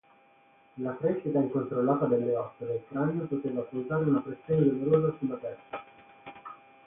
[0.77, 5.83] La crescita incontrollata delle ossa del cranio poteva causare una pressione dolorosa sulla testa.